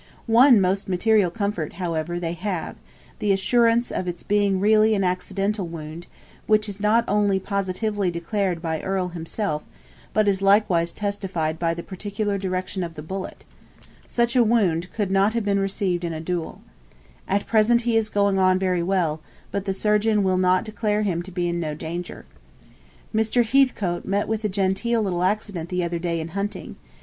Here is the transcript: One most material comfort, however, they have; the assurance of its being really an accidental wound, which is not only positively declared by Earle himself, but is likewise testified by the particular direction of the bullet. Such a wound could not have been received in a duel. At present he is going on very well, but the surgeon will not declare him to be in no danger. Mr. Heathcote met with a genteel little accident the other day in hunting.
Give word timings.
One 0.25 0.59
most 0.59 0.89
material 0.89 1.29
comfort, 1.29 1.73
however, 1.73 2.19
they 2.19 2.33
have; 2.33 2.75
the 3.19 3.31
assurance 3.31 3.91
of 3.91 4.07
its 4.07 4.23
being 4.23 4.59
really 4.59 4.95
an 4.95 5.03
accidental 5.03 5.67
wound, 5.67 6.07
which 6.47 6.67
is 6.67 6.79
not 6.79 7.05
only 7.07 7.37
positively 7.39 8.09
declared 8.09 8.63
by 8.63 8.81
Earle 8.81 9.09
himself, 9.09 9.63
but 10.11 10.27
is 10.27 10.41
likewise 10.41 10.91
testified 10.91 11.59
by 11.59 11.75
the 11.75 11.83
particular 11.83 12.39
direction 12.39 12.81
of 12.83 12.95
the 12.95 13.03
bullet. 13.03 13.45
Such 14.07 14.35
a 14.35 14.43
wound 14.43 14.91
could 14.91 15.11
not 15.11 15.33
have 15.33 15.45
been 15.45 15.59
received 15.59 16.03
in 16.03 16.13
a 16.13 16.19
duel. 16.19 16.61
At 17.27 17.45
present 17.45 17.81
he 17.81 17.95
is 17.95 18.09
going 18.09 18.39
on 18.39 18.57
very 18.57 18.81
well, 18.81 19.21
but 19.51 19.65
the 19.65 19.71
surgeon 19.75 20.23
will 20.23 20.37
not 20.39 20.63
declare 20.63 21.03
him 21.03 21.21
to 21.21 21.31
be 21.31 21.47
in 21.47 21.59
no 21.59 21.75
danger. 21.75 22.25
Mr. 23.13 23.45
Heathcote 23.45 24.05
met 24.05 24.27
with 24.27 24.43
a 24.43 24.49
genteel 24.49 25.03
little 25.03 25.21
accident 25.21 25.69
the 25.69 25.83
other 25.83 25.99
day 25.99 26.19
in 26.19 26.29
hunting. 26.29 26.77